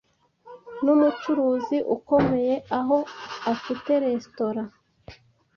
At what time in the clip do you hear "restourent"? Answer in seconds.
4.03-4.69